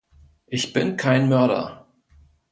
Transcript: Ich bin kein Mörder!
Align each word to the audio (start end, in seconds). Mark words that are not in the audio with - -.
Ich 0.47 0.73
bin 0.73 0.97
kein 0.97 1.29
Mörder! 1.29 1.85